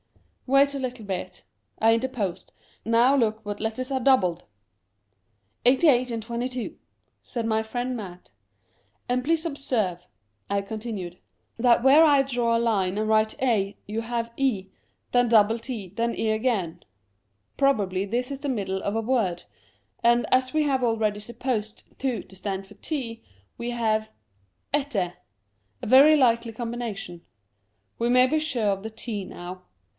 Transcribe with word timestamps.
"Wait 0.47 0.75
a 0.75 0.79
little 0.79 1.05
bit," 1.05 1.45
I 1.79 1.93
interposed. 1.93 2.51
"Now 2.83 3.15
look 3.15 3.45
what 3.45 3.61
letters 3.61 3.89
are 3.91 4.01
doubled." 4.01 4.43
"88 5.63 6.11
and 6.11 6.21
22," 6.21 6.75
said 7.23 7.45
my 7.45 7.63
friend 7.63 7.95
Mat." 7.95 8.31
And 9.09 9.23
please 9.23 9.45
observe," 9.45 10.07
I 10.49 10.61
continued," 10.61 11.19
that 11.57 11.83
where 11.83 11.97
34 12.05 12.05
Curiosities 12.25 12.37
of 12.39 12.39
Cypher 12.39 12.41
I 12.41 12.43
draw 12.43 12.57
a 12.57 12.65
line 12.65 12.97
and 12.97 13.07
write 13.07 13.41
A 13.41 13.77
you 13.87 14.01
have 14.01 14.33
e, 14.35 14.69
then 15.13 15.29
double 15.29 15.59
t, 15.59 15.89
then 15.95 16.15
e 16.15 16.31
again. 16.31 16.83
Probably 17.55 18.03
this 18.03 18.29
is 18.31 18.39
the 18.41 18.49
middle 18.49 18.81
of 18.83 18.95
a 18.95 19.01
word, 19.01 19.43
and 20.03 20.25
as 20.33 20.51
we 20.51 20.63
have 20.63 20.83
already 20.83 21.19
supposed 21.21 21.83
2 21.99 22.23
to 22.23 22.35
stand 22.35 22.65
for 22.67 22.73
t, 22.73 23.23
we 23.57 23.69
have— 23.69 24.11
ette—, 24.73 24.95
a 24.95 25.85
very 25.87 26.17
likely 26.17 26.51
combination. 26.51 27.21
We 27.99 28.09
may 28.09 28.25
be 28.27 28.39
sure 28.39 28.71
of 28.71 28.83
the 28.83 28.89
t 28.89 29.23
now. 29.23 29.61